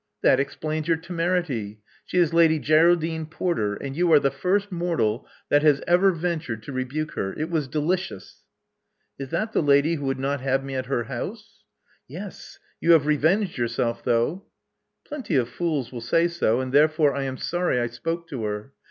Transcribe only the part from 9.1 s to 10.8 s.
Is that the lady who would not have me